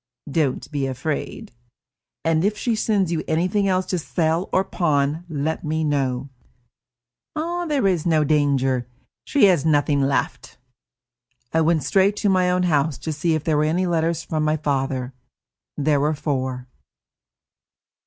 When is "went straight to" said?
11.61-12.29